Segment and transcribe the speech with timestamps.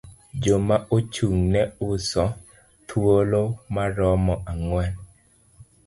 [0.43, 2.25] Joma ochung' ne uso,
[2.87, 3.41] thuolo
[3.75, 4.91] maromo ang'wen.